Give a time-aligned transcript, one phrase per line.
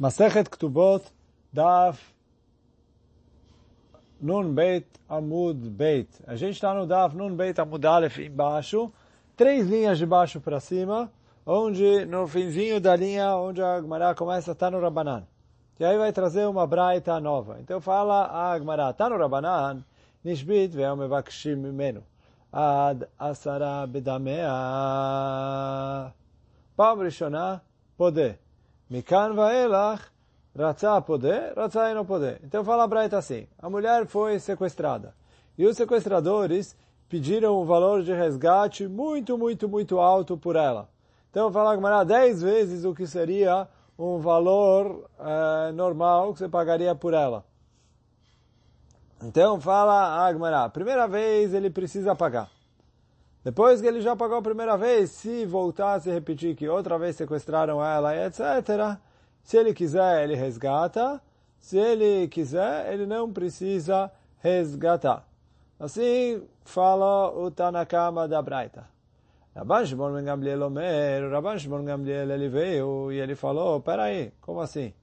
[0.00, 1.02] Masechet Ktubot,
[1.52, 2.00] Daf
[4.18, 6.08] Nun Beit Amud Beit.
[6.26, 8.90] A gente está no Daf Nun Beit Amud Aleph embaixo,
[9.36, 11.12] três linhas de baixo para cima,
[11.44, 15.26] onde no finzinho da linha onde a Agmará começa está no Rabanan.
[15.78, 17.58] E aí vai trazer uma braita nova.
[17.60, 19.84] Então fala a Agmará, está no Rabanan,
[20.24, 22.02] Nishbit ve'el mevakshim mimenu.
[22.50, 24.50] Ad asara bedamea.
[26.78, 27.60] Rishonah,
[27.98, 28.38] poder.
[28.90, 30.02] Mikan vaelach,
[30.56, 32.40] ratzah poder, ratzah não poder.
[32.42, 35.14] Então fala a Braita assim, a mulher foi sequestrada.
[35.56, 36.76] E os sequestradores
[37.08, 40.88] pediram um valor de resgate muito, muito, muito alto por ela.
[41.30, 46.92] Então fala Gamara, dez vezes o que seria um valor eh, normal que você pagaria
[46.92, 47.44] por ela.
[49.22, 52.50] Então fala Agmará, primeira vez ele precisa pagar.
[53.42, 57.16] Depois que ele já pagou a primeira vez, se voltar a repetir que outra vez
[57.16, 58.98] sequestraram ela, etc.,
[59.42, 61.20] se ele quiser, ele resgata.
[61.58, 65.26] Se ele quiser, ele não precisa resgatar.
[65.78, 68.88] Assim fala o Tanakama da Braita.
[69.54, 74.60] Rabban Shimon Ben Gamliel Omer, Rabban Shimon Gamliel, ele veio e ele falou, peraí, como
[74.60, 74.94] assim?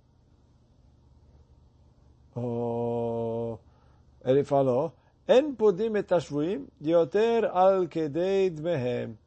[2.36, 3.58] Oh,
[4.24, 4.94] ele falou,
[5.28, 9.18] En podim etashvuim yoter al kedei dmehem.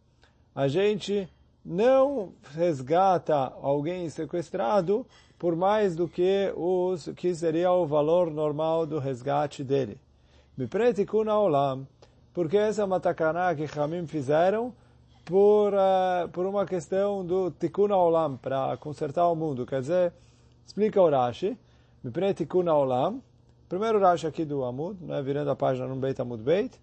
[0.55, 1.29] A gente
[1.63, 5.07] não resgata alguém sequestrado
[5.39, 10.01] por mais do que os que seria o valor normal do resgate dele.
[10.57, 11.87] Mipretikuna olam,
[12.33, 14.73] porque essa é uma takana que Hamim fizeram
[15.25, 19.67] por, uh, por uma questão do tikuna olam, para consertar o mundo.
[19.67, 20.13] Quer dizer,
[20.67, 21.59] explica o Rashi,
[22.03, 23.23] Mipretikuna olam,
[23.71, 26.77] Primeiro Rashi aqui do Amud, né, virando a página no Beit Amud Beit,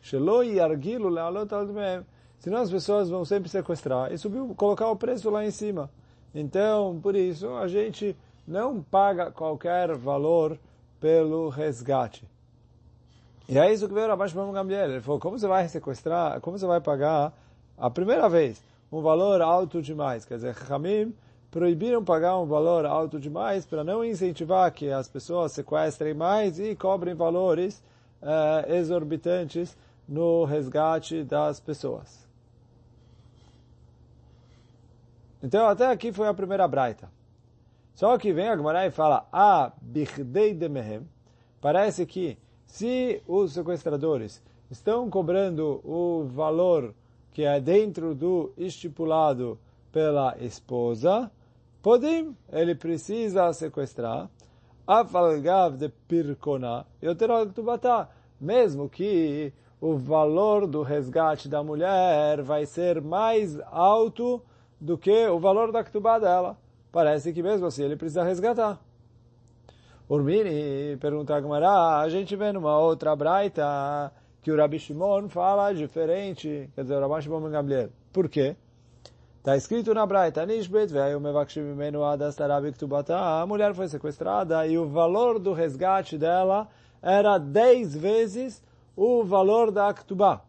[0.00, 1.68] Shelo le'alot al
[2.38, 5.90] Senão as pessoas vão sempre sequestrar e subir, colocar o preço lá em cima.
[6.34, 8.16] Então, por isso, a gente
[8.48, 10.58] não paga qualquer valor
[10.98, 12.26] pelo resgate.
[13.46, 14.90] E é isso que veio Rabash Shimon Gamliel.
[14.90, 17.30] Ele falou, como você vai sequestrar, como você vai pagar
[17.76, 20.24] a primeira vez um valor alto demais?
[20.24, 21.14] Quer dizer, Hamim
[21.52, 26.74] proibiram pagar um valor alto demais para não incentivar que as pessoas sequestrem mais e
[26.74, 27.84] cobrem valores
[28.22, 29.76] uh, exorbitantes
[30.08, 32.26] no resgate das pessoas.
[35.42, 37.10] Então, até aqui foi a primeira braita.
[37.94, 40.70] Só que vem a Gemara e fala, ah, bichdei de.
[41.60, 46.94] Parece que se os sequestradores estão cobrando o valor
[47.30, 49.58] que é dentro do estipulado
[49.92, 51.30] pela esposa,
[51.82, 54.30] Podim, ele precisa sequestrar.
[54.86, 58.08] Afalgav de pirkona, yoterogtubatá.
[58.40, 64.40] Mesmo que o valor do resgate da mulher vai ser mais alto
[64.80, 66.56] do que o valor da ktubá dela.
[66.92, 68.80] Parece que mesmo assim ele precisa resgatar.
[70.08, 75.72] Urmini pergunta a Gamara, a gente vê numa outra braita que o Rabi Shimon fala
[75.72, 77.90] diferente, quer dizer, o Rabi Shimon Gamliel.
[78.12, 78.56] Por quê?
[79.42, 83.18] Está escrito na Braita, Nishbet veio mevakshimimenu adastarabiktubata.
[83.18, 86.68] A mulher foi sequestrada e o valor do resgate dela
[87.02, 88.62] era dez vezes
[88.96, 90.42] o valor da Aktubá.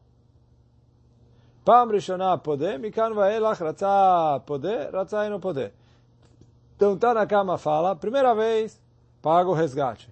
[1.66, 5.74] Pam Rishonah poder, Mikan vaelach ratzah poder, ratzah não poder.
[6.76, 8.80] Então tá na cama fala, primeira vez,
[9.24, 10.08] paga o resgate.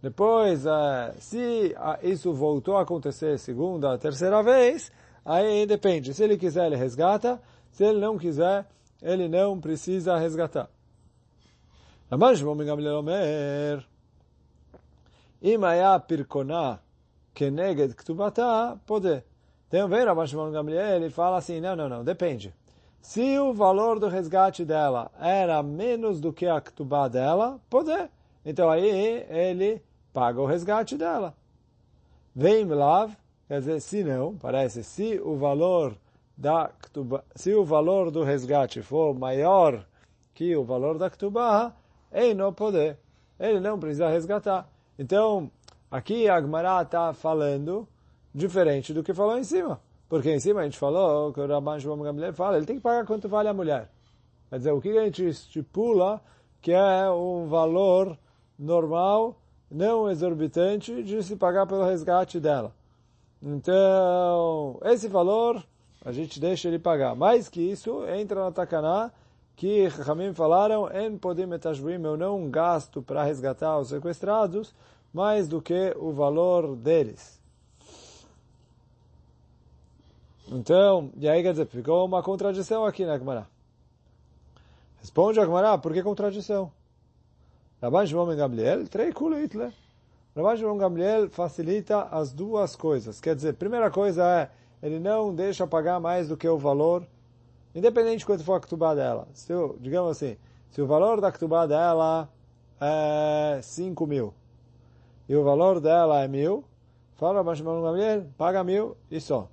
[0.00, 4.92] Depois, eh, se isso voltou a acontecer segunda, terceira vez,
[5.24, 6.14] aí depende.
[6.14, 7.40] Se ele quiser, ele resgata.
[7.70, 8.66] Se ele não quiser,
[9.02, 10.68] ele não precisa resgatar.
[12.10, 13.84] Mas vamos enganar Omer.
[15.40, 16.80] Imaya pirkoná
[17.34, 19.22] keneged ktubata pode.
[19.70, 22.54] Tem um ver, Abaixo Gamliel, ele fala assim, não, não, não, depende.
[23.00, 27.92] Se o valor do resgate dela era menos do que a ktubá dela, pode.
[28.44, 31.34] Então aí ele paga o resgate dela.
[32.34, 33.12] Vem lav,
[33.46, 35.94] quer dizer, se não, parece, se o valor
[36.38, 39.84] da Ktubá, se o valor do resgate for maior
[40.32, 41.74] que o valor da Ktubá,
[42.12, 42.96] ele não pode,
[43.40, 44.70] ele não precisa resgatar.
[44.96, 45.50] Então,
[45.90, 47.88] aqui a Agmará está falando
[48.32, 49.80] diferente do que falou em cima.
[50.08, 52.82] Porque em cima a gente falou, que o Rabban Shimon Gamliel fala, ele tem que
[52.82, 53.90] pagar quanto vale a mulher.
[54.48, 56.22] Quer dizer, o que a gente estipula
[56.62, 58.16] que é um valor
[58.56, 59.36] normal,
[59.70, 62.72] não exorbitante, de se pagar pelo resgate dela.
[63.42, 65.62] Então, esse valor
[66.04, 67.14] a gente deixa ele pagar.
[67.14, 69.10] Mais que isso, entra na Takaná,
[69.56, 71.48] que Ramim falaram, en podim
[72.04, 74.74] eu não gasto para resgatar os sequestrados,
[75.12, 77.38] mais do que o valor deles.
[80.50, 83.46] Então, e aí quer ficou uma contradição aqui na Gemara.
[85.00, 86.72] Responde a Gemara, por que contradição?
[87.82, 89.72] Rabban Shimon Gamliel, trei kulitle.
[90.34, 93.20] Rabban Shimon Gamliel facilita as duas coisas.
[93.20, 94.50] Quer dizer, primeira coisa é,
[94.82, 97.06] ele não deixa pagar mais do que o valor,
[97.74, 99.28] independente de quanto for a ktubá dela.
[99.32, 100.36] Se digamos assim,
[100.70, 102.28] se o valor da ktubá dela
[102.80, 104.34] é 5 mil,
[105.28, 106.64] e o valor dela é mil,
[107.16, 109.48] fala Shimon Gamliel, paga mil e só.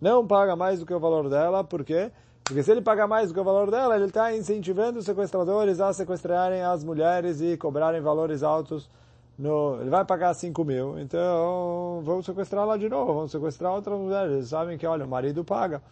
[0.00, 2.10] Não paga mais do que o valor dela, por quê?
[2.44, 5.80] Porque se ele pagar mais do que o valor dela, ele está incentivando os sequestradores
[5.80, 8.90] a sequestrarem as mulheres e cobrarem valores altos.
[9.38, 13.98] No, ele vai pagar 5 mil, então vamos sequestrar lá de novo, vamos sequestrar outras
[13.98, 14.32] mulheres.
[14.32, 15.82] Eles sabem que, olha, o marido paga.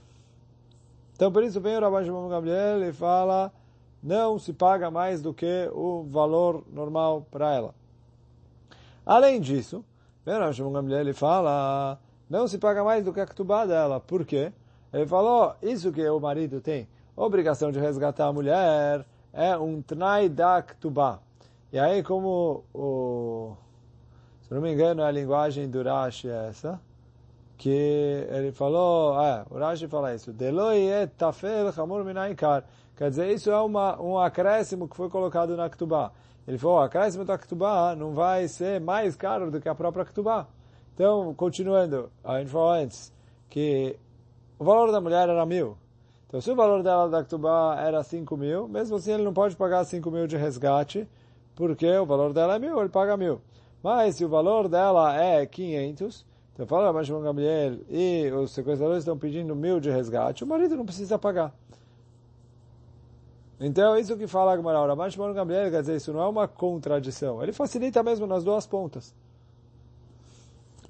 [1.15, 3.53] Então, por isso vem o Rabban Shimon Gabriel e fala,
[4.03, 7.75] não se paga mais do que o valor normal para ela.
[9.05, 9.85] Além disso,
[10.25, 11.99] vem o Rabban Shimon Gabriel e fala,
[12.29, 14.01] não se paga mais do que a ktubá dela.
[14.01, 14.53] Por quê?
[14.93, 20.29] Ele falou, isso que o marido tem obrigação de resgatar a mulher é um tnai
[20.29, 21.21] da ktubá.
[21.73, 23.57] E aí, como o,
[24.43, 26.81] se não me engano, a linguagem do Rashi é essa,
[27.57, 32.65] que ele falou, é, o Rashi fala isso, Deloi et tafel chamur minaikar.
[32.97, 36.13] Quer dizer, isso é uma, um acréscimo que foi colocado na ktubá.
[36.47, 40.05] Ele falou, o acréscimo da ktubá não vai ser mais caro do que a própria
[40.05, 40.47] ktubá.
[40.95, 43.13] Então, continuando, a gente falou antes
[43.49, 43.97] que
[44.59, 45.79] o valor da mulher era mil.
[46.27, 49.57] Então, se o valor dela da Ktubá era cinco mil, mesmo assim ele não pode
[49.57, 51.09] pagar cinco mil de resgate,
[51.55, 53.41] porque o valor dela é mil, ele paga mil.
[53.83, 59.03] Mas se o valor dela é 500, então fala mas Shimon Gabriel e os sequestradores
[59.03, 61.55] estão pedindo mil de resgate, o marido não precisa pagar.
[63.59, 66.49] Então, isso que fala a Gemara, Raman Shimon Gabriel, quer dizer, isso não é uma
[66.49, 67.43] contradição.
[67.43, 69.15] Ele facilita mesmo nas duas pontas.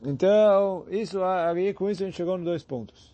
[0.02, 3.12] Então, isso, aí, com isso a gente chegou nos dois pontos.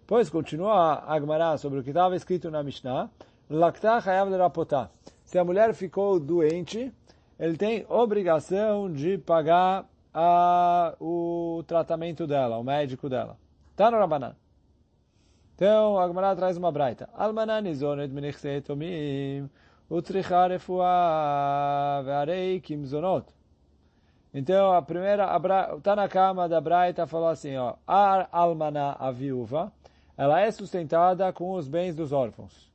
[0.00, 3.08] Depois continua Agmará sobre o que estava escrito na Mishnah.
[3.48, 4.90] Laktah hayav lerapotah.
[5.26, 6.92] Se a mulher ficou doente,
[7.38, 9.84] ele tem obrigação de pagar
[10.14, 13.36] a, o tratamento dela, o médico dela.
[13.74, 14.36] Tá no Rabanan.
[15.56, 17.08] Então, a Agmará traz uma braita.
[17.12, 19.50] Almanan izonet menichse tomim
[19.90, 20.48] utricha
[22.04, 23.26] ve'arei kimzonot.
[24.32, 25.28] Então, a primeira,
[25.76, 29.72] está na cama da Braita, falou assim, ó, a almaná, a viúva,
[30.16, 32.70] ela é sustentada com os bens dos órfãos.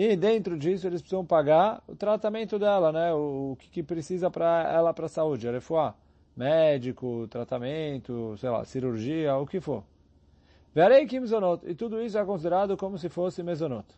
[0.00, 3.12] E dentro disso eles precisam pagar o tratamento dela, né?
[3.12, 5.92] O, o que, que, precisa para ela para a saúde, refuá,
[6.36, 9.82] médico, tratamento, sei lá, cirurgia, o que for.
[10.72, 11.68] Verei que mezonot.
[11.68, 13.88] E tudo isso é considerado como se fosse mezonot.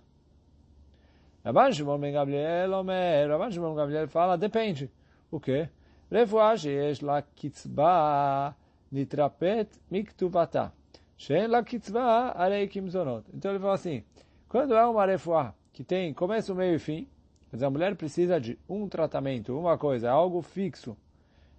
[1.45, 4.91] Rabban Shimon ben Gabriel, Omer, Rabban Shimon ben Gabriel fala, depende.
[5.31, 5.69] O quê?
[6.11, 8.57] Refuá sheyesh la kitzba
[8.91, 10.73] nitrapet miktubata.
[11.19, 13.27] Shen la kitzvah arei kimzonot.
[13.35, 14.03] Então ele fala assim,
[14.49, 17.09] quando é uma refuá que tem começo, meio e fim,
[17.51, 20.95] dizer, a mulher precisa de um tratamento, uma coisa, algo fixo.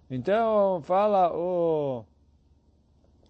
[0.08, 2.04] Então, fala o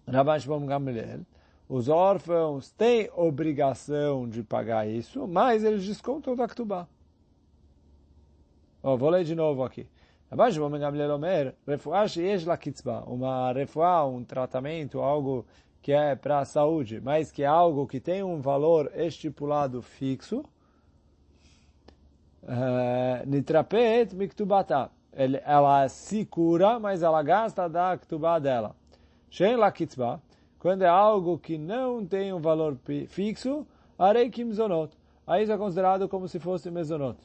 [0.07, 1.21] Rabban Shimon Gamliel,
[1.67, 6.87] os órfãos têm obrigação de pagar isso, mas eles descontam da Ktubá.
[8.83, 9.87] Oh, vou ler de novo aqui.
[10.29, 15.43] Rabban Shimon Gamliel Omer, refuá sheyesh la kitzvah, uma refuá, um tratamento, algo
[15.81, 20.45] que é para a saúde, mas que é algo que tem um valor estipulado fixo,
[23.25, 24.89] nitrapet miktubata.
[25.45, 28.75] Ela se cura, mas ela gasta da ktubá dela.
[29.29, 30.21] Shen la kitzba,
[30.59, 33.65] quando é algo que não tem um valor fixo,
[33.97, 34.95] arei kimzonot.
[35.25, 37.17] Aí isso é considerado como se fosse mezonot.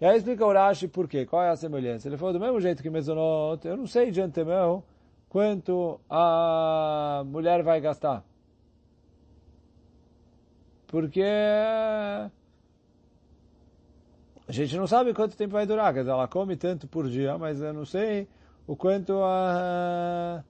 [0.00, 2.08] E aí explica o Rashi por quê, qual é a semelhança.
[2.08, 4.82] Ele falou do mesmo jeito que mezonot, eu não sei de antemão
[5.28, 8.24] quanto a mulher vai gastar.
[10.86, 11.24] Porque
[14.46, 15.92] a gente não sabe quanto tempo vai durar.
[15.92, 18.28] Quer dizer, ela come tanto por dia, mas eu não sei
[18.66, 20.44] o quanto a,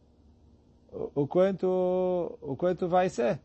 [1.14, 3.40] o quanto o quanto vai ser.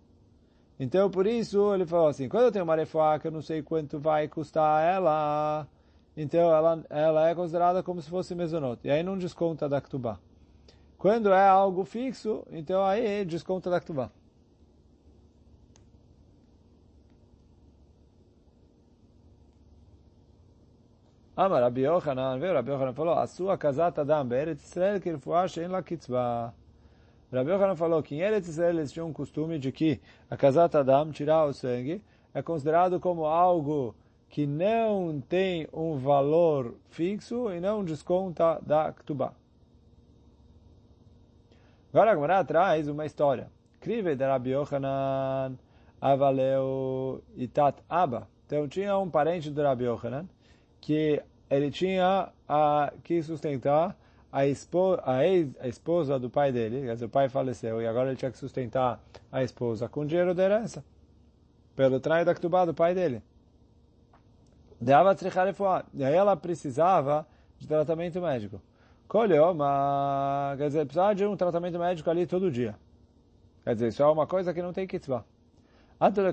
[0.79, 3.62] Então, por isso, ele falou assim, quando eu tenho uma refuá que eu não sei
[3.62, 5.68] quanto vai custar ela,
[6.15, 8.79] então ela, ela é considerada como se fosse mesonot.
[8.84, 10.20] E aí não desconta da ktubá.
[11.00, 14.12] Quando é algo fixo, então aí desconta da Ktubá.
[21.41, 25.22] Amar Rabi Yochanan, veio Rabi Yochanan falou, a sua casata Adam, Beretz Israel, que ele
[25.58, 26.53] em la kitzvah.
[27.31, 30.81] Rabi Yochanan falou que em Eretz Israel eles tinham um costume de que a casata
[30.81, 32.03] Adam, tirar o sangue,
[32.34, 33.96] é considerado como algo
[34.27, 39.31] que não tem um valor fixo e não desconta da Ktubah.
[41.93, 43.50] Agora a Gemara traz uma história.
[43.79, 45.58] Krive de Rabbi Yochanan
[46.01, 48.27] avaleu itat Abba.
[48.46, 50.25] Então tinha um parente do Rabbi Yochanan
[50.81, 53.98] que ele tinha a, que sustentar
[54.32, 57.88] a, esposa, a, ex, a esposa do pai dele, quer dizer, o pai faleceu e
[57.88, 59.01] agora ele tinha que sustentar
[59.32, 60.84] a esposa com dinheiro de herança,
[61.75, 63.24] pelo traio da Ktubá do pai dele.
[64.82, 67.27] E aí ela precisava
[67.58, 68.62] de tratamento médico.
[69.08, 72.75] Colheu, mas quer dizer, precisava de um tratamento médico ali todo dia.
[73.63, 75.25] Quer dizer, isso é uma coisa que não tem kitzvah.
[76.01, 76.24] Então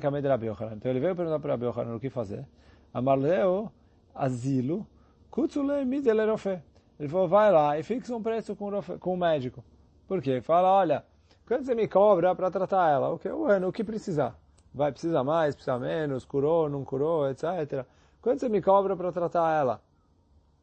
[0.90, 2.46] ele veio perguntar para Rabi Yochanan o que fazer.
[2.94, 3.72] Amarleu
[4.14, 4.86] asilo
[5.30, 6.58] kutzule midelerofe.
[6.98, 9.62] Ele falou, vai lá e fixa um preço com, com o médico.
[10.08, 10.40] Por quê?
[10.40, 11.04] Fala, olha,
[11.46, 13.10] quanto você me cobra para tratar ela?
[13.10, 14.38] O que, o que precisar?
[14.72, 17.84] Vai precisar mais, precisa menos, curou, não curou, etc.
[18.20, 19.82] Quanto você me cobra para tratar ela?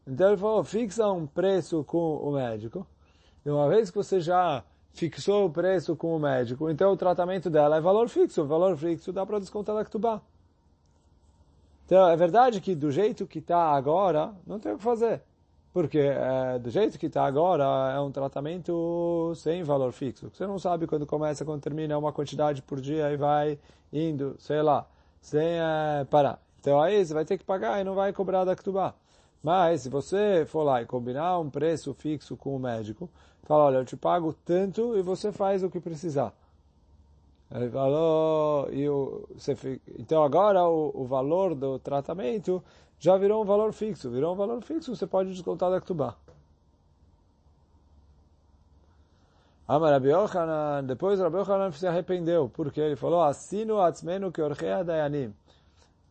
[0.06, 2.86] Então ele falou, fixa um preço com o médico.
[3.46, 7.50] E uma vez que você já fixou o preço com o médico, então o tratamento
[7.50, 8.44] dela é valor fixo.
[8.44, 10.22] O valor fixo dá para descontar da Ktubá.
[11.86, 15.22] Então é verdade que do jeito que está agora, não tem o que fazer.
[15.74, 17.64] Porque é, do jeito que está agora,
[17.96, 20.30] é um tratamento sem valor fixo.
[20.32, 23.58] Você não sabe quando começa, quando termina, é uma quantidade por dia e vai
[23.92, 24.86] indo, sei lá,
[25.20, 26.40] sem é, parar.
[26.60, 28.94] Então aí você vai ter que pagar e não vai cobrar da Ktubá.
[29.42, 33.10] Mas se você for lá e combinar um preço fixo com o médico,
[33.44, 36.34] fala, olha, eu te pago tanto e você faz o que precisar.
[37.54, 42.64] Ele falou, e o, você, então agora o, o valor do tratamento
[42.98, 44.10] já virou um valor fixo.
[44.10, 46.16] Virou um valor fixo, você pode descontar da Ktubá.
[49.68, 55.32] Amar Yochanan, depois Rabi Yochanan se arrependeu, porque ele falou, assino atzmenu que orchea dayanim.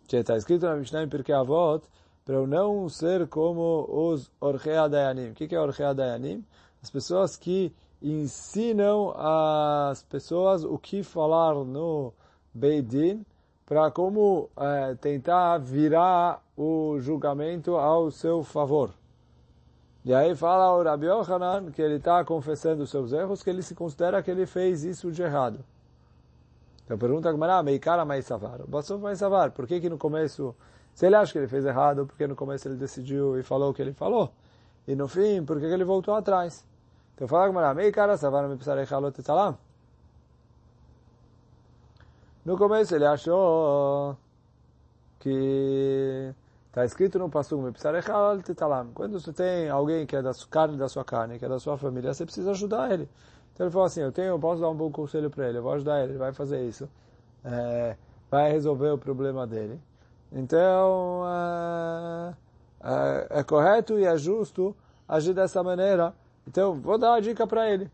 [0.07, 1.85] Que está escrito na Mishnah em Pirkei Avot,
[2.25, 5.31] para eu não ser como os orchea dayanim.
[5.31, 6.45] O que é orchea dayanim?
[6.81, 12.13] As pessoas que ensinam as pessoas o que falar no
[12.53, 13.25] Beidin
[13.65, 18.91] para como é, tentar virar o julgamento ao seu favor.
[20.05, 23.75] E aí fala o Rabi Yohanan que ele está confessando seus erros, que ele se
[23.75, 25.61] considera que ele fez isso de errado.
[26.85, 28.59] Então pergunta a Gemara, Meikara mais savar.
[28.67, 29.53] Bassof mais savar.
[29.53, 30.55] Por que que no começo,
[30.93, 33.75] se ele acha que ele fez errado, porque no começo ele decidiu e falou o
[33.75, 34.33] que ele falou?
[34.87, 36.67] E no fim, por que que ele voltou atrás?
[37.23, 39.57] Então fala a Gemara, Meikara savar me psarei halot etalam.
[42.45, 44.17] No começo ele achou
[45.21, 46.35] que
[46.67, 47.63] está escrito no Passuk,
[48.93, 51.79] quando você tem alguém que é da carne da sua carne, que é da sua
[51.79, 53.09] família, você precisa ajudar ele.
[53.55, 55.63] Então ele falou assim, eu tenho, eu posso dar um bom conselho para ele, eu
[55.63, 56.91] vou ajudar ele, ele vai fazer isso,
[57.45, 57.97] é,
[58.29, 59.81] vai resolver o problema dele.
[60.33, 62.35] Então é,
[62.83, 64.75] é, é correto e é justo
[65.07, 66.13] agir dessa maneira.
[66.47, 67.91] Então vou dar uma dica para ele.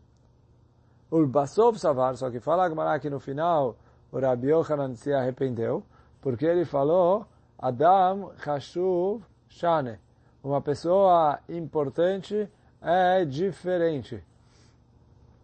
[1.11, 3.75] O Basov Savar, só que fala que no final
[4.11, 5.83] o Rabi Yochanan se arrependeu,
[6.21, 7.25] porque ele falou,
[7.57, 9.97] Adam Hashuv Shane.
[10.43, 12.49] Uma pessoa importante
[12.81, 14.23] é diferente.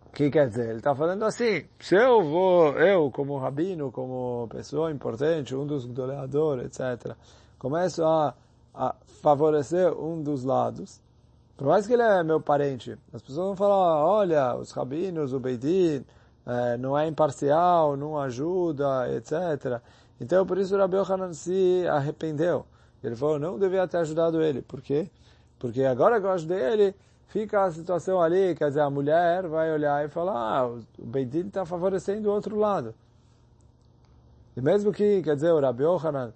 [0.06, 0.70] O que quer dizer?
[0.70, 5.86] Ele está falando assim, se eu vou, eu como rabino, como pessoa importante, um dos
[5.86, 7.16] goleadores, etc.,
[7.60, 8.34] começo a,
[8.74, 11.02] a favorecer um dos lados,
[11.58, 15.40] por mais que ele é meu parente, as pessoas vão falar, olha, os rabinos, o
[15.40, 16.06] Beidin,
[16.46, 19.82] é, não é imparcial, não ajuda, etc.
[20.20, 22.66] Então, por isso o Rabi Yohanan se arrependeu.
[23.04, 24.62] Ele falou, não devia ter ajudado ele.
[24.62, 25.10] Por quê?
[25.58, 26.96] Porque agora que eu ajudei ele,
[27.28, 31.48] fica a situação ali, quer dizer, a mulher vai olhar e falar, ah, o Beidin
[31.48, 32.94] está favorecendo o outro lado.
[34.58, 36.34] E mesmo que, quer dizer, o Rabi Yohanan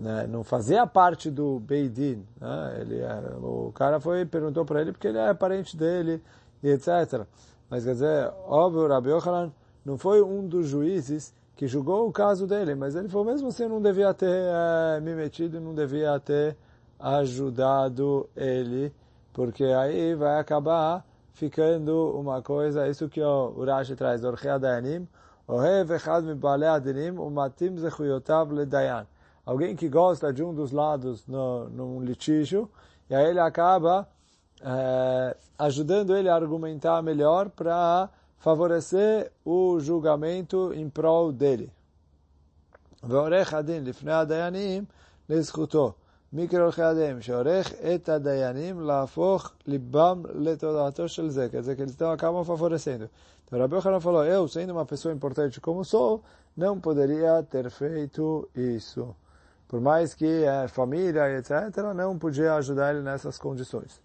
[0.00, 4.92] né, não fazia parte do Beidin, né, ele, é, o cara foi perguntou para ele
[4.92, 6.22] porque ele é parente dele,
[6.62, 7.26] e etc.
[7.68, 9.52] Mas quer dizer, óbvio, Rabi Yochanan
[9.84, 13.68] não foi um dos juízes que julgou o caso dele, mas ele falou, mesmo assim,
[13.68, 16.56] não devia ter é, me metido, não devia ter
[16.98, 18.92] ajudado ele,
[19.32, 21.04] porque aí vai acabar
[21.34, 25.06] ficando uma coisa, isso que o Urashi traz, Orchei Adayanim,
[25.46, 29.06] Ohev Echad Mibale Adinim, Umatim Zechuyotav Ledayan
[29.49, 32.69] Alguém que gosta de um dos lados no, num litígio,
[33.09, 34.07] e aí ele acaba
[34.61, 38.09] é, ajudando ele a argumentar melhor para
[38.39, 41.71] favorecer o julgamento em prol dele.
[43.07, 44.85] ועורך הדין לפני הדיינים
[45.29, 45.93] לזכותו.
[46.33, 51.91] מקרא עורכי הדין, שעורך את הדיינים להפוך ליבם לתודעתו של זה, quer dizer que eles
[51.91, 53.09] estão, acabam favorecendo.
[53.45, 56.23] Então Rabi Yochanan falou, eu sendo uma pessoa importante como sou,
[56.57, 59.15] não poderia ter feito isso.
[59.69, 63.99] Por mais que é família, etc., não podia ajudar ele nessas condições.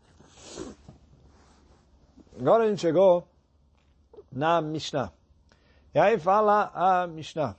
[2.39, 3.27] Agora a gente chegou
[4.33, 5.13] na Mishnah.
[5.95, 7.57] E aí fala a Mishnah.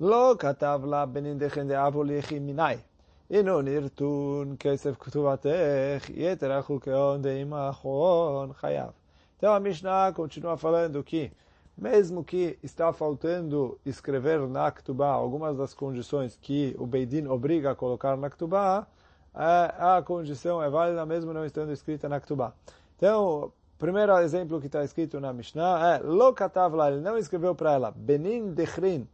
[0.00, 2.84] Lo katav la benindechen de minai.
[3.32, 8.90] אינו נרתון כסף כתובתך, יתר החוקאון דעים האחרון חייב.
[9.38, 11.32] Então a Mishnah continua falando que,
[11.77, 17.75] mesmo que está faltando escrever na Ktubá algumas das condições que o Beidin obriga a
[17.75, 18.87] colocar na Ktubá,
[19.33, 22.53] a condição é válida mesmo não estando escrita na Ktubá.
[22.95, 27.73] Então, primeiro exemplo que está escrito na Mishnah é Lo katavla, ele não escreveu para
[27.73, 29.07] ela, Benin dechrin,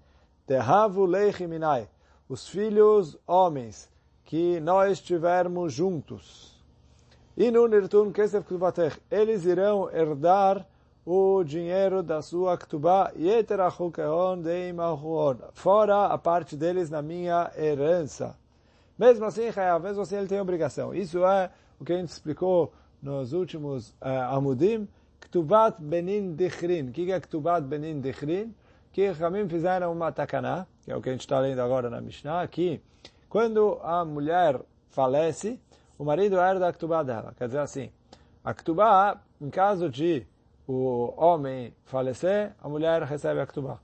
[0.48, 1.89] tehavu leichiminai,
[2.29, 3.91] os filhos homens
[4.24, 6.63] que nós tivermos juntos.
[7.36, 10.65] E no Nirtun Kesef Ktubatech, eles irão herdar
[11.05, 13.12] o dinheiro da sua Ktubá,
[15.53, 18.38] fora a parte deles na minha herança.
[18.98, 19.50] Mesmo assim,
[19.81, 20.93] mesmo assim ele tem obrigação.
[20.93, 24.88] Isso é o que a gente explicou nos últimos uh, Amudim,
[25.19, 26.89] Ktubat Benin Dichrin.
[26.89, 28.53] O que é Ktubat Benin Dichrin?
[28.93, 32.00] Que Ramim fizeram uma takaná, que é o que a gente está lendo agora na
[32.00, 32.79] Mishnah, que
[33.27, 35.60] quando a mulher falece,
[35.98, 37.33] o marido herda a Ktubá dela.
[37.36, 37.89] Quer dizer assim,
[38.43, 40.25] a Ktubá, em caso de
[40.67, 43.79] o homem falecer, a mulher recebe a Ktubá.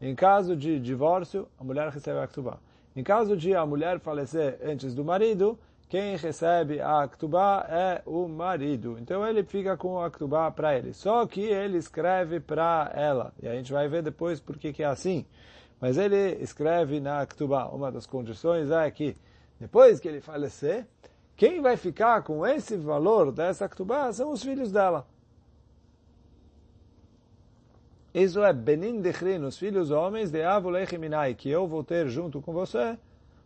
[0.00, 2.58] Em caso de divórcio, a mulher recebe a Ktubá.
[2.94, 5.58] Em caso de a mulher falecer antes do marido,
[5.88, 8.96] quem recebe a Ktubá é o marido.
[8.98, 10.94] Então ele fica com a Ktubá para ele.
[10.94, 13.32] Só que ele escreve para ela.
[13.42, 15.26] E a gente vai ver depois por que, é assim.
[15.78, 17.66] Mas ele escreve na Ktubá.
[17.66, 19.14] Uma das condições é que
[19.60, 20.86] depois que ele falecer,
[21.36, 25.06] quem vai ficar com esse valor dessa Ktubá são os filhos dela.
[28.14, 32.42] Isso é Benin Dechrin, os filhos homens de Avulech Minai, que eu vou ter junto
[32.42, 32.98] com você,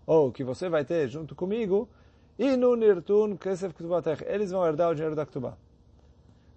[0.05, 1.89] ou que você vai ter junto comigo,
[2.37, 5.57] e no Nirtun Kesef Ktubatech, eles vão herdar o dinheiro da Ktubá.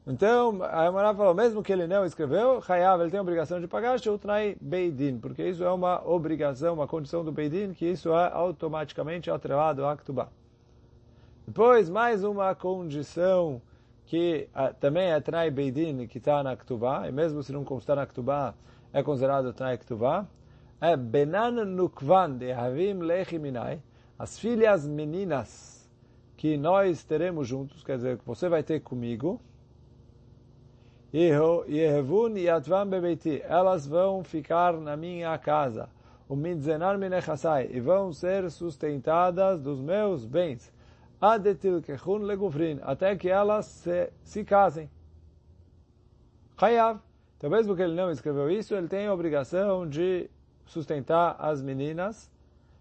[0.07, 3.67] Então, a Emorá falou, mesmo que ele não escreveu, Hayav, ele tem a obrigação de
[3.67, 8.31] pagar Shultnai Beidin, porque isso é uma obrigação, uma condição do Beidin, que isso é
[8.33, 10.29] automaticamente atrelado à Ktubá.
[11.45, 13.61] Depois, mais uma condição
[14.09, 17.95] que uh, também é Trai Beidin, que está na Ktubá, e mesmo se não constar
[17.95, 18.55] na Ktubá,
[18.91, 20.25] é considerado Trai Ktubá,
[20.81, 23.83] é Benan Nukvan de Havim Lechiminai,
[24.17, 25.87] as filhas meninas
[26.35, 29.39] que nós teremos juntos, quer dizer, que você vai ter comigo,
[31.13, 35.87] Yehevun Yatvan Bebeiti, elas vão ficar na minha casa,
[36.27, 40.73] o Midzenar Minechasai, e vão ser sustentadas dos meus bens
[41.21, 44.89] adetil kechun legufrin, até que elas se, se casem.
[46.57, 46.99] Hayav.
[47.37, 50.29] Então, mesmo que ele não escreveu isso, ele tem a obrigação de
[50.65, 52.29] sustentar as meninas.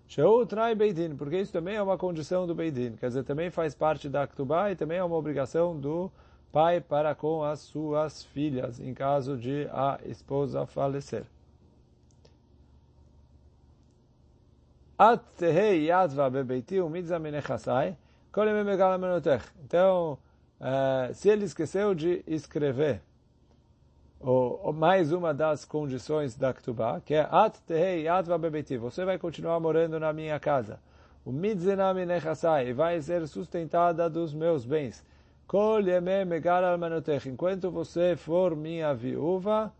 [0.09, 2.97] Sheu trai beidin, porque isso também é uma condição do beidin.
[2.97, 6.11] Quer dizer, também faz parte da Ktubá e também é uma obrigação do
[6.51, 11.25] pai para com as suas filhas, em caso de a esposa falecer.
[14.99, 17.97] At tehei yadva bebeiti umidzah minechasai,
[19.65, 20.19] então,
[20.61, 23.01] uh, se ele esqueceu de escrever
[24.21, 29.19] ou, mais uma das condições da Ktubá, que é At Tehei Atva Bebeti, você vai
[29.19, 30.81] continuar morando na minha casa.
[31.25, 35.05] O Midzenami Nechasai, vai ser sustentada dos meus bens.
[35.47, 35.81] Kol
[37.27, 39.73] enquanto você for minha viúva,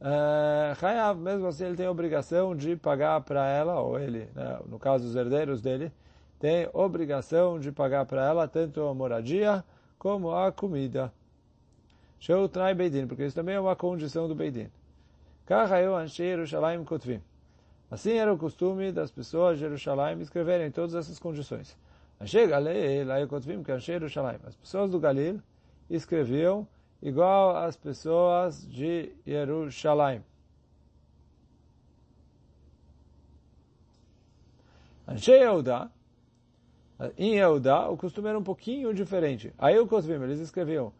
[0.00, 4.58] uh, Hayav, mesmo assim ele tem a obrigação de pagar para ela, ou ele, né,
[4.66, 5.92] no caso os herdeiros dele,
[6.44, 9.64] tem obrigação de pagar para ela tanto a moradia
[9.98, 11.10] como a comida.
[12.20, 14.68] Show trai Beidin, porque isso também é uma condição do Beidin.
[17.90, 21.74] Assim era o costume das pessoas de Jerusalém escreverem todas essas condições.
[22.26, 22.58] Chega
[24.46, 25.40] As pessoas do Galil
[25.88, 26.68] escreviam
[27.00, 30.22] igual as pessoas de Jerusalém.
[35.08, 35.42] Anshei
[37.18, 39.52] em Eudá, o costume era um pouquinho diferente.
[39.58, 40.92] Aí o Kotvim, eles escreviam,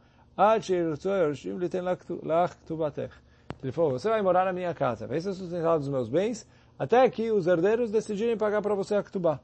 [3.63, 6.47] ele falou, você vai morar na minha casa, vai ser sustentado dos meus bens,
[6.79, 9.39] até que os herdeiros decidirem pagar para você a Ktubá.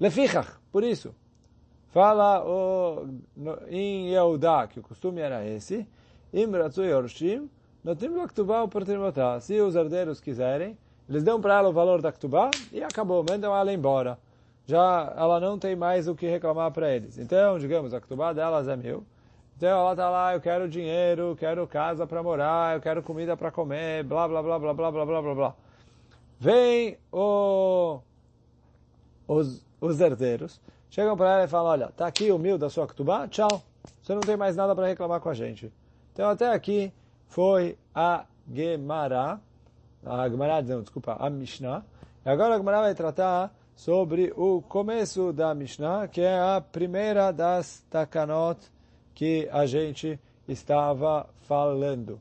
[0.00, 1.14] Lefichach, por isso.
[1.90, 5.86] Fala o, no, em Yehudá, que o costume era esse,
[6.32, 7.48] Im Ratzui Orshim,
[7.84, 10.76] Notim Ktubá o Se os herdeiros quiserem,
[11.08, 14.18] eles dão para ela o valor da Ktubá e acabou, mandam ela embora
[14.66, 17.18] já ela não tem mais o que reclamar para eles.
[17.18, 19.04] Então, digamos, a Ketubá delas é mil.
[19.56, 23.36] Então ela está lá, eu quero dinheiro, eu quero casa para morar, eu quero comida
[23.36, 25.54] para comer, blá, blá, blá, blá, blá, blá, blá, blá, blá.
[26.38, 28.00] Vem o,
[29.26, 32.86] os, os herdeiros, chegam para ela e falam, olha, tá aqui o mil da sua
[32.86, 33.62] Ketubá, tchau.
[34.02, 35.72] Você não tem mais nada para reclamar com a gente.
[36.12, 36.92] Então até aqui
[37.28, 39.40] foi a Gemara,
[40.04, 41.82] a Gemara, não, desculpa, a Mishnah.
[42.26, 47.30] E agora a Gemara vai tratar sobre o começo da Mishnah, que é a primeira
[47.30, 48.58] das takanot
[49.14, 52.18] que a gente estava falando.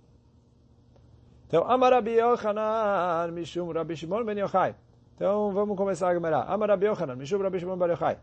[1.47, 4.75] Então, Amar Rabi Yochanan, Mishum Rabi Shimon Ben Yochai.
[5.15, 6.39] Então, vamos começar a Gemara.
[6.39, 8.17] Rabi Yochanan, Mishum Rabi Shimon Ben Yochai.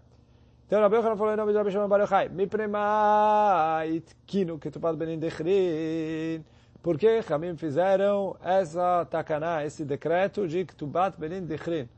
[0.67, 2.29] Então, Rabi Yochanan falou em nome de Rabi Shimon Ben Yochai.
[2.29, 6.45] Mi premait kinu ketupat benin dechrin.
[6.83, 11.89] Por que Hamim fizeram essa takaná, esse decreto de ketubat benin dechrin?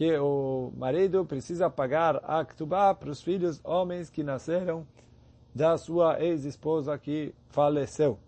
[0.00, 4.86] Que o marido precisa pagar a ketubá para os filhos homens que nasceram
[5.54, 8.18] da sua ex-esposa que faleceu.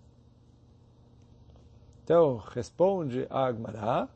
[2.05, 4.07] Então, responde a Agmará,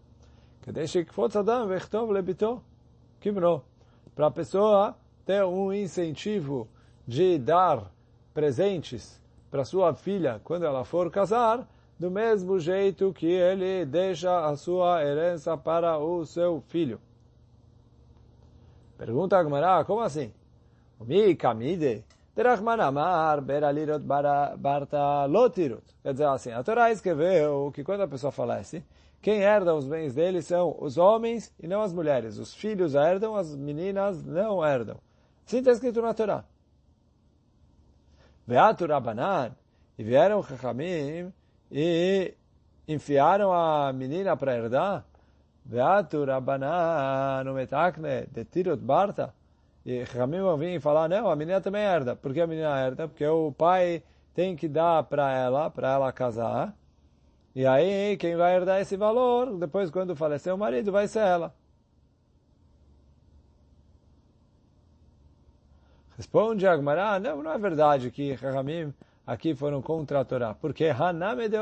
[4.14, 6.68] para a pessoa ter um incentivo
[7.08, 7.90] de dar
[8.34, 9.18] presentes
[9.50, 11.66] para sua filha quando ela for casar,
[11.98, 17.00] do mesmo jeito que ele deixa a sua herança para o seu filho.
[18.96, 20.32] Pergunta a Agmará, como assim?
[20.98, 22.04] O mi kamide,
[22.34, 25.84] Derachman Amar, Beralirot Barta Lotirut.
[26.02, 28.84] Quer dizer assim, a Torá escreveu que quando a pessoa falece,
[29.20, 32.38] quem herda os bens dele são os homens e não as mulheres.
[32.38, 34.98] Os filhos herdam, as meninas não herdam.
[35.46, 36.44] Assim está escrito na Torá.
[38.46, 39.52] Veatur Abanan,
[39.98, 41.32] e vieram Chachamim
[41.70, 42.34] e
[42.86, 45.04] enfiaram a menina para herdar.
[45.68, 49.34] Veatur Abanan, o metakne, de Tirot Barta.
[49.84, 52.16] E Ramim vão vir e falar, não, a menina também herda.
[52.16, 53.08] Por que a menina herda?
[53.08, 54.02] Porque o pai
[54.34, 56.74] tem que dar para ela, para ela casar.
[57.54, 61.54] E aí, quem vai herdar esse valor, depois quando falecer o marido, vai ser ela.
[66.16, 68.92] Responde Agmará, não, não é verdade que Ramim
[69.26, 70.54] aqui foram contra a Torá.
[70.54, 71.56] Porque Hanam é de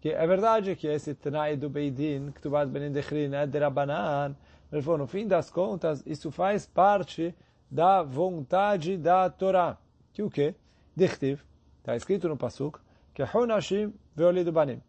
[0.00, 4.34] Que é verdade que esse Tanai do Beidin, vas benin dechrin, é de Rabanan,
[4.82, 7.34] falou, no fim das contas, isso faz parte
[7.70, 9.76] da vontade da Torá.
[10.12, 10.54] Que o quê?
[10.96, 11.40] Dichtiv.
[11.78, 12.78] Está escrito no Pasuk,
[13.12, 14.80] que Hunashim veolido banim.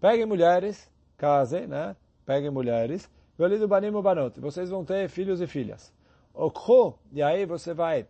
[0.00, 1.96] Peguem mulheres, casem, né?
[2.24, 4.38] Peguem mulheres, veolido banim o banot.
[4.40, 5.92] Vocês vão ter filhos e filhas.
[6.32, 8.06] Okho, e aí você vai,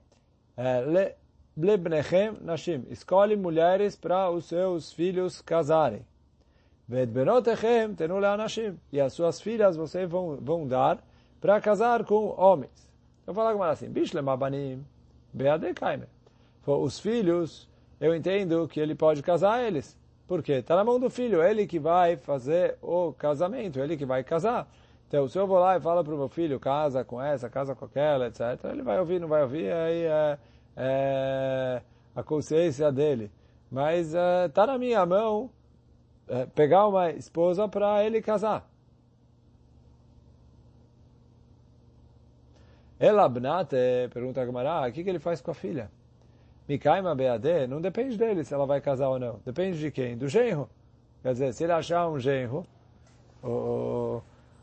[0.57, 1.17] é,
[1.57, 2.87] lebnechem nashim.
[2.91, 6.05] Escolhe mulheres para os seus filhos casarem.
[7.97, 8.77] Tenu leanashim.
[8.93, 10.99] E as suas filhas vocês vão, vão dar
[11.41, 12.91] para casar com homens.
[13.27, 14.85] Eu vou falar assim, Bishlem Abanim,
[15.33, 16.07] Beadekaime.
[16.67, 17.69] Os filhos,
[18.01, 19.97] eu entendo que ele pode casar eles.
[20.27, 20.55] Por quê?
[20.55, 24.69] Está na mão do filho, ele que vai fazer o casamento, ele que vai casar.
[25.09, 27.75] Então, se eu vou lá e falo para o meu filho, casa com essa, casa
[27.75, 30.39] com aquela, etc., ele vai ouvir, não vai ouvir, aí é,
[30.77, 31.83] é
[32.15, 33.31] a consciência dele.
[33.71, 35.51] Mas está é, na minha mão
[36.55, 38.69] pegar uma esposa para ele casar.
[42.99, 43.77] Ela Bnate,
[44.13, 45.91] pergunta a Gamara, o que, que ele faz com a filha?
[46.69, 49.41] Mikaima Beade, não depende dele se ela vai casar ou não.
[49.45, 50.17] Depende de quem?
[50.17, 50.69] Do genro.
[51.23, 52.65] Quer dizer, se ele achar um genro,
[53.43, 54.21] o,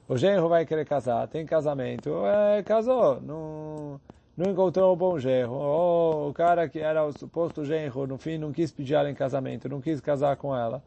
[0.07, 3.99] o genro vai querer casar, tem casamento, é, casou, não,
[4.37, 5.53] não encontrou o bom genro.
[5.53, 9.15] Ou o cara que era o suposto genro, no fim não quis pedir ela em
[9.15, 10.81] casamento, não quis casar com ela.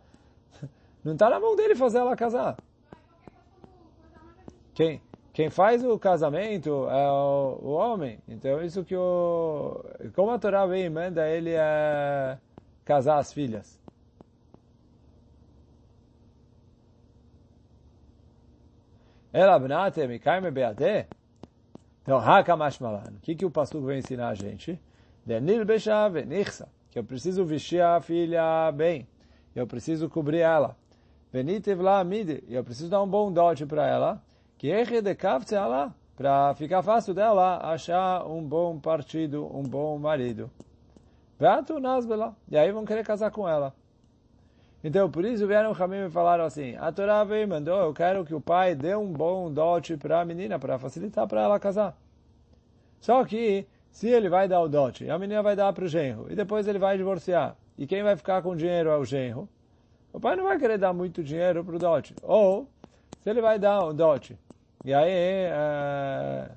[1.02, 2.56] Não está na mão dele fazer ela casar.
[4.74, 5.00] Quem?
[5.32, 8.18] Quem faz o casamento é o, o, homem.
[8.28, 9.84] Então, isso que o...
[10.14, 12.36] Como a Torá vem e manda ele é,
[12.84, 13.80] casar as filhas.
[19.32, 21.06] Ela bnate mikaime beate.
[22.02, 23.12] Então, hakamashmalan.
[23.16, 24.80] O que, que o pastor vem ensinar a gente?
[25.24, 26.68] Denil beshave nichsa.
[26.90, 29.06] Que eu preciso vestir a filha bem.
[29.54, 30.76] Eu preciso cobrir ela.
[31.33, 32.43] Venitev la mide.
[32.49, 34.23] Eu preciso dar um bom dote para ela
[34.59, 40.51] que de lá para ficar fácil dela achar um bom partido, um bom marido.
[42.51, 43.75] E aí vão querer casar com ela.
[44.85, 48.25] Então, por isso vieram Hamim e falaram assim, a Torá veio e mandou, eu quero
[48.25, 51.97] que o pai dê um bom dote para a menina, para facilitar para ela casar.
[52.99, 56.31] Só que, se ele vai dar o dote, a menina vai dar para o genro,
[56.31, 59.49] e depois ele vai divorciar, e quem vai ficar com o dinheiro é o genro,
[60.12, 62.14] o pai não vai querer dar muito dinheiro para o dote.
[62.23, 62.68] Ou,
[63.20, 64.38] se ele vai dar o dote,
[64.85, 66.53] e aí, uh,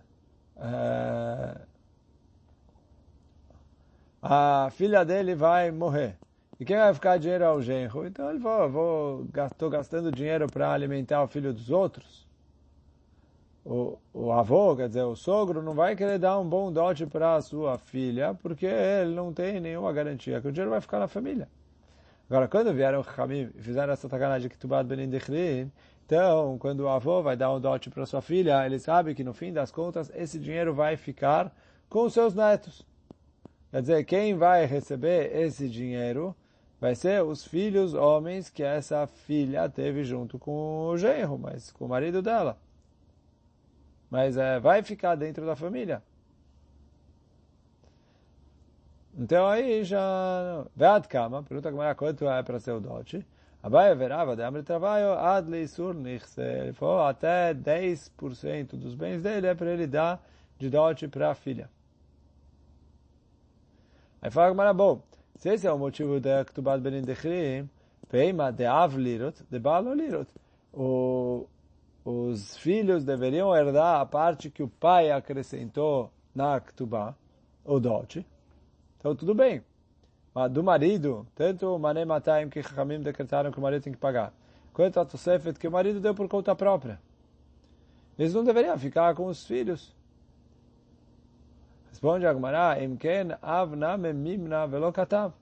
[0.57, 1.61] uh,
[4.21, 6.17] a filha dele vai morrer.
[6.59, 8.07] E quem vai ficar dinheiro é o genro.
[8.07, 12.25] Então ele falou, vou, estou gastando dinheiro para alimentar o filho dos outros.
[13.65, 17.35] O, o avô, quer dizer, o sogro, não vai querer dar um bom dote para
[17.35, 21.07] a sua filha, porque ele não tem nenhuma garantia que o dinheiro vai ficar na
[21.07, 21.49] família.
[22.29, 25.71] Agora, quando vieram Hamim e fizeram essa takanagem que Tubat Ben Indechrin,
[26.05, 29.33] Então, quando o avô vai dar um dote para sua filha, ele sabe que no
[29.33, 31.53] fim das contas esse dinheiro vai ficar
[31.89, 32.85] com os seus netos.
[33.71, 36.35] Quer dizer, quem vai receber esse dinheiro
[36.79, 41.85] vai ser os filhos homens que essa filha teve junto com o genro, mas com
[41.85, 42.57] o marido dela.
[44.09, 46.03] Mas é, vai ficar dentro da família.
[49.15, 50.65] Então aí já...
[50.75, 53.25] Vead kama, pergunta como é quanto é para ser o dote.
[53.61, 56.41] Abai verava de amre trabalho ad leisur nichse.
[56.41, 60.21] Ele falou até 10% dos bens dele é para ele dar
[60.57, 61.69] de dote para a filha.
[64.21, 65.01] Aí fala que bom,
[65.35, 67.69] se esse é o motivo da Ktubat Benin Dechrim,
[68.09, 70.29] Peima de Av Lirot, de Baal Lirot.
[72.05, 77.15] Os filhos deveriam herdar a parte que o pai acrescentou na Ktubá,
[77.63, 78.25] o dote.
[79.03, 79.61] Então tudo bem.
[80.33, 83.99] Mas do marido, tanto o Mané Mataim que Chachamim decretaram que o marido tem que
[83.99, 84.31] pagar,
[84.71, 86.97] quanto a Tosefet que o marido deu por conta própria.
[88.17, 89.93] Eles não deveriam ficar com os filhos.
[91.89, 95.33] Responde Agmará, Imken avna memimna velo katav.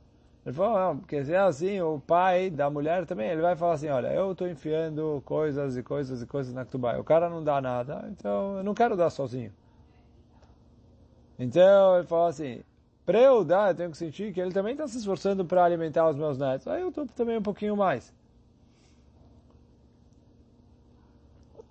[0.43, 3.73] Ele falou, não, porque se é assim, o pai da mulher também, ele vai falar
[3.73, 6.97] assim, olha, eu estou enfiando coisas e coisas e coisas na Ketubá.
[6.97, 9.53] O cara não dá nada, então eu não quero dar sozinho.
[11.37, 12.63] Então ele falou assim,
[13.11, 16.09] para eu dar, eu tenho que sentir que ele também está se esforçando para alimentar
[16.09, 16.65] os meus netos.
[16.65, 18.13] Aí eu estou também um pouquinho mais.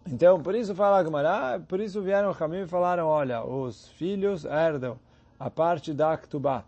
[0.06, 4.44] Então, por isso fala Gemara, por isso vieram o caminho e falaram, olha, os filhos
[4.44, 4.98] herdam
[5.38, 6.62] a parte da Ktubá,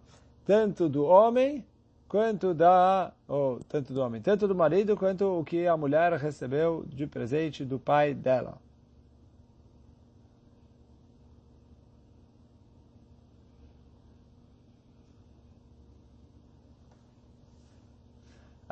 [0.47, 1.63] tanto do homem
[2.09, 6.83] quanto da, ou tanto do homem, tanto do marido quanto o que a mulher recebeu
[6.89, 8.57] de presente do pai dela.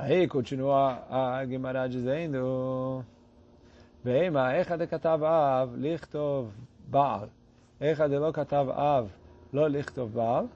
[0.02, 3.04] Aí continua a Guimarães dizendo:
[4.02, 6.48] Veima, echad catav av, lichtov
[6.88, 7.28] baal.
[7.78, 9.10] Echad lo catav av,
[9.52, 10.48] lo lichtov baal.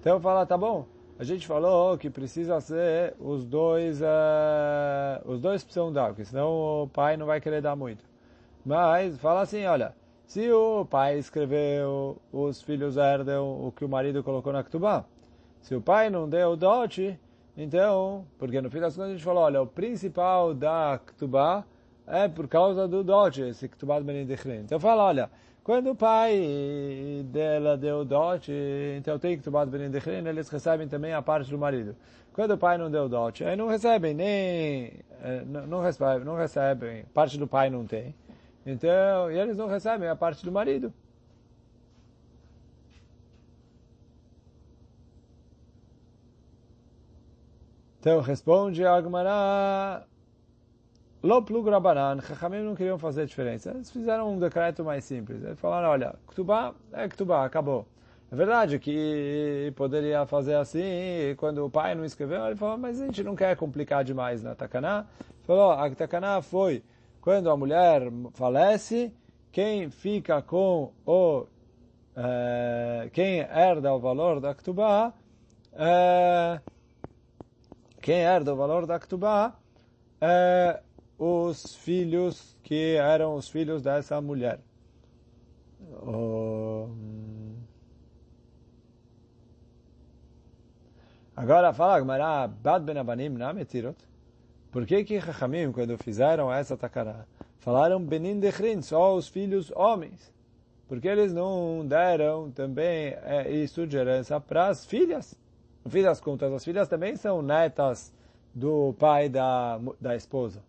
[0.00, 0.86] Então fala, tá bom.
[1.18, 6.84] A gente falou que precisa ser os dois, uh, os dois precisam dar, porque senão
[6.84, 8.02] o pai não vai querer dar muito.
[8.64, 14.24] Mas fala assim, olha, se o pai escreveu, os filhos herdam o que o marido
[14.24, 15.04] colocou na Ketubá.
[15.60, 17.20] Se o pai não deu o dote,
[17.60, 21.64] então, porque no fim das contas a gente falou, olha, o principal da Ktubá
[22.06, 24.60] é por causa do dote, esse Ktubad Ben Dechrin.
[24.60, 25.28] Então fala, olha,
[25.64, 26.40] quando o pai
[27.24, 28.52] dela deu dote,
[28.96, 31.96] então tem Ktubad Ben Dechrin, eles recebem também a parte do marido.
[32.32, 37.04] Quando o pai não deu dote, aí não recebem nem, eh, não recebem, não recebem,
[37.12, 38.14] parte do pai não tem.
[38.64, 40.92] Então, e eles não recebem a parte do marido.
[48.00, 50.04] Então responde Agmará,
[51.20, 53.70] Lo plug rabanan, Chachamim não queriam fazer diferença.
[53.70, 55.42] Eles fizeram um decreto mais simples.
[55.42, 57.86] Eles falaram, olha, Ktubá é Ktubá, acabou.
[58.30, 63.06] É verdade que poderia fazer assim, quando o pai não escreveu, ele falou, mas a
[63.06, 65.06] gente não quer complicar demais na Takaná.
[65.42, 66.84] Falou, a Takaná foi,
[67.20, 68.02] quando a mulher
[68.34, 69.12] falece,
[69.50, 71.46] quem fica com o,
[72.14, 75.12] eh, quem herda o valor da Ktubá,
[75.72, 76.60] eh,
[78.08, 79.54] quem herda o valor da Ktubá,
[80.18, 80.80] eh,
[81.18, 84.60] os filhos que eram os filhos dessa mulher.
[91.36, 93.98] Agora fala Gmará, Bad Ben Abanim Nametirot.
[94.72, 95.20] Por que que
[95.74, 97.26] quando fizeram essa takará,
[97.58, 100.32] falaram Benin Dechrin, só os filhos homens?
[100.88, 105.36] Porque eles não deram também é, isso de herança para as filhas.
[105.88, 108.12] No fim das contas, as filhas também são netas
[108.54, 110.62] do pai da, da esposa.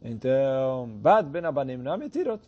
[0.00, 2.40] Então, Bad Ben Abanim não metirot.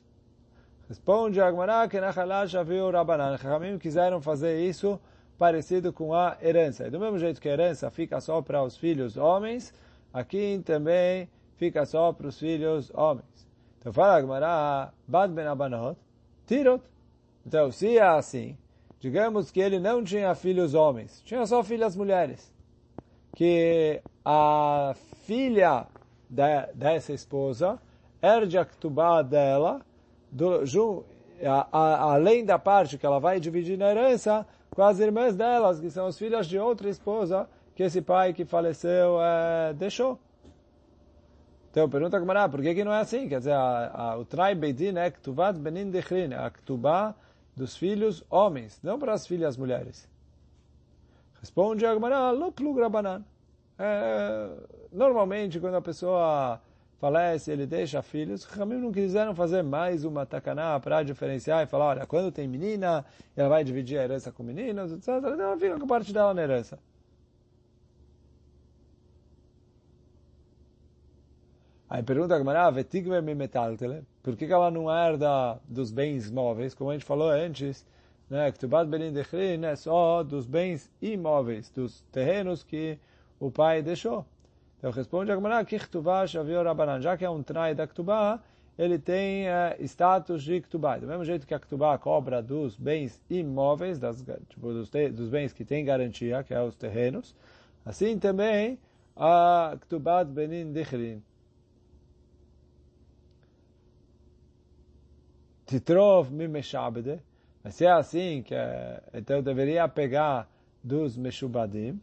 [0.89, 3.35] Responde a Agmará que Nachalá já viu Rabanan.
[3.35, 4.97] Ramim quiseram fazer isso
[5.37, 6.87] parecido com a herança.
[6.87, 9.75] E do mesmo jeito que a herança fica só para os filhos homens,
[10.13, 13.45] aqui também fica só para os filhos homens.
[13.81, 15.99] Então fala Agmará, Bad Ben Abanot,
[16.47, 16.85] Tirot.
[17.45, 18.57] Então, se é assim,
[19.03, 22.55] digamos que ele não tinha filhos homens, tinha só filhas mulheres,
[23.35, 25.89] que a filha
[26.31, 27.81] de, dessa esposa,
[28.23, 29.81] herde a ktubá dela,
[30.31, 31.05] do, ju,
[31.45, 35.81] a, a, além da parte que ela vai dividir na herança, com as irmãs delas,
[35.81, 40.17] que são as filhas de outra esposa, que esse pai que faleceu é, deixou.
[41.73, 43.29] Então, pergunta como ah, por que, que não é assim?
[43.29, 47.17] Quer dizer, a, a, o Trai Beidin é Ktubat Benin Dechrin, a Ktubá
[47.57, 50.09] dos filhos homens, não para as filhas mulheres.
[51.41, 53.25] Responde a Gemara, lo plug rabanan.
[53.79, 54.49] É,
[54.93, 56.61] normalmente, quando a pessoa
[56.99, 58.47] falece, ele deixa filhos.
[58.47, 63.05] Os não quiseram fazer mais uma takaná para diferenciar e falar, olha, quando tem menina,
[63.37, 65.09] ela vai dividir a herança com meninos, etc.
[65.09, 66.79] Ela fica com parte dela na herança.
[71.91, 76.75] Aí pergunta a Gemara, Vetigve me metaltele, por que ela não herda dos bens móveis?
[76.75, 77.85] Como a gente falou antes,
[78.31, 82.99] né, Ktubat Belin Dechrin é só dos bens imóveis, dos terrenos que
[83.41, 84.25] o pai deixou.
[84.79, 88.41] Então responde a Gemara, Kichtubá Shavio Rabanan, já que é um trai da Ktubá,
[88.79, 90.99] ele tem uh, status de Ktubá.
[90.99, 95.53] Do mesmo jeito que a Ktubá cobra dos bens imóveis, das, tipo, dos, dos bens
[95.53, 97.35] que tem garantia, que é os terrenos,
[97.85, 98.79] assim também
[99.17, 101.23] a Ktubat Benin Dechrin.
[105.73, 107.19] Titrov Mimeshabede,
[107.65, 110.47] mas se é assim, que é, então eu deveria pegar
[110.85, 111.93] dos Meshubadim.
[111.93, 112.01] O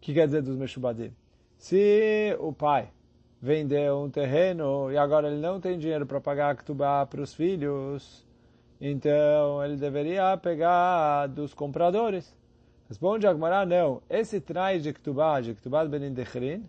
[0.00, 1.12] que quer dizer dos Meshubadim?
[1.56, 2.88] Se o pai
[3.42, 7.34] vendeu um terreno e agora ele não tem dinheiro para pagar a Ktubá para os
[7.34, 8.24] filhos,
[8.80, 12.32] então ele deveria pegar dos compradores.
[12.88, 14.00] Responde Agmará, não.
[14.08, 16.62] Esse traz de Ktubá, de Ktubá Benin Dechrin,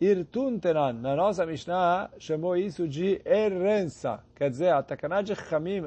[0.00, 4.20] Irtun Tenan, na nossa Mishnah, chamou isso de herança.
[4.34, 5.32] Quer dizer, a Takanah de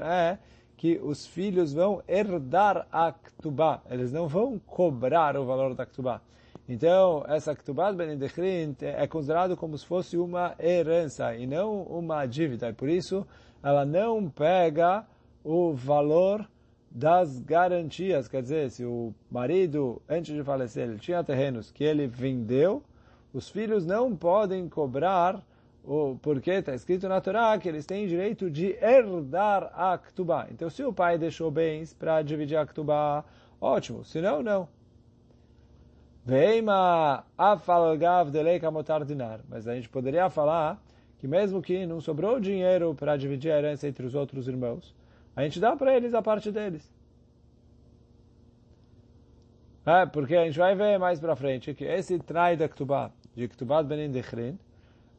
[0.02, 0.38] é
[0.78, 3.82] que os filhos vão herdar a Ktubá.
[3.90, 6.22] Eles não vão cobrar o valor da Ktubá.
[6.70, 12.26] Então, essa Ktubá Ben Dechrin é considerado como se fosse uma herança e não uma
[12.26, 12.70] dívida.
[12.70, 13.26] E por isso,
[13.62, 15.06] ela não pega
[15.44, 16.48] o valor
[16.90, 18.28] das garantias.
[18.28, 22.84] Quer dizer, se o marido, antes de falecer, ele tinha terrenos que ele vendeu,
[23.38, 25.42] os filhos não podem cobrar,
[26.22, 30.48] porque está escrito na Torá que eles têm direito de herdar a Ktubá.
[30.52, 33.24] Então, se o pai deixou bens para dividir a Ktubá,
[33.62, 34.04] ótimo.
[34.04, 34.68] Se não, não.
[36.26, 39.40] Veima afalgav deleika motardinar.
[39.48, 40.82] Mas a gente poderia falar
[41.20, 44.96] que mesmo que não sobrou dinheiro para dividir a herança entre os outros irmãos,
[45.36, 46.92] a gente dá para eles a parte deles.
[49.88, 53.48] É, porque a gente vai ver mais para frente que esse trai da Ktubá, de
[53.48, 54.58] Ktubat Benin Dechrin,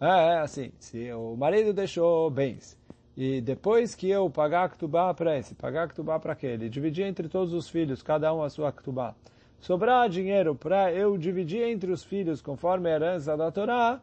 [0.01, 2.77] é, assim, se o marido deixou bens,
[3.17, 7.55] e depois que eu pagar Ktubá para esse, pagar Ktubá para aquele, dividir entre todos
[7.55, 9.15] os filhos, cada um a sua Ktubá,
[9.61, 14.01] sobrar dinheiro para eu dividir entre os filhos conforme a herança da Torá,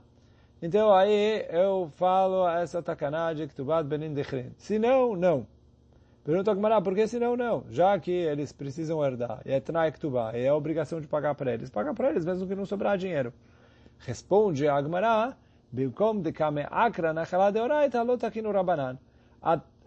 [0.61, 4.53] então aí eu falo essa takanah de Ktubat Benin Dechrin.
[4.55, 5.45] Se não, não.
[6.23, 7.65] Pergunta a Gemara, por que se não, não?
[7.69, 11.35] Já que eles precisam herdar, e é Tnai Ktubá, e é a obrigação de pagar
[11.35, 13.33] para eles, pagar para eles mesmo que não sobrar dinheiro.
[13.99, 15.35] Responde a Agmará,
[15.71, 18.97] Bilkom de Kame Akra Nachalá de Oraita Lot aqui no Rabanan.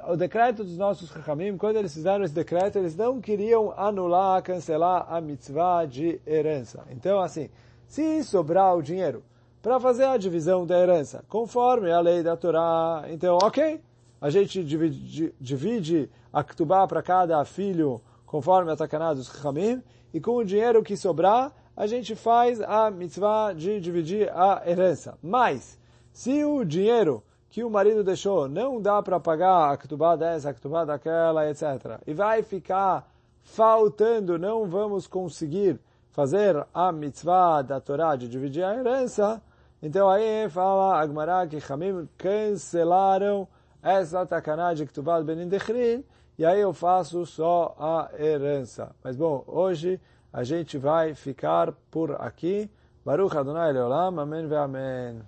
[0.06, 5.06] O decreto dos nossos Chachamim, quando eles fizeram esse decreto, eles não queriam anular, cancelar
[5.12, 6.84] a mitzvah de herança.
[6.90, 7.50] Então, assim,
[7.88, 9.24] se sobrar o dinheiro
[9.60, 13.80] para fazer a divisão da herança, conforme a lei da Torá, então, ok,
[14.20, 19.82] a gente divide, divide a Ktubá para cada filho, conforme a Takaná dos Chachamim,
[20.14, 25.16] e com o dinheiro que sobrar, a gente faz a mitzvah de dividir a herança.
[25.22, 25.78] Mas,
[26.12, 30.52] se o dinheiro que o marido deixou não dá para pagar a ketubá dessa, a
[30.52, 33.08] ketubá daquela, etc., e vai ficar
[33.44, 35.78] faltando, não vamos conseguir
[36.10, 39.40] fazer a mitzvah da Torá de dividir a herança,
[39.80, 43.46] então aí fala Agmará que Hamim cancelaram
[43.80, 46.04] essa takanah de Ketubá Benin Dechrin,
[46.36, 48.90] e aí eu faço só a herança.
[49.04, 50.00] Mas bom, hoje
[50.38, 52.70] a gente vai ficar por aqui.
[53.04, 55.20] Baruch Adonai Leolam, Amém ve Amém.